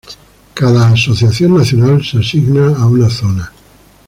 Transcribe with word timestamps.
Cada 0.55 0.87
asociación 0.89 1.55
nacional 1.59 2.03
se 2.03 2.17
asigna 2.17 2.75
a 2.75 2.87
una 2.87 3.07
zona. 3.07 3.51